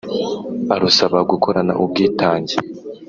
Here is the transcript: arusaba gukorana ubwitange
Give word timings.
arusaba 0.73 1.17
gukorana 1.29 1.73
ubwitange 1.83 2.55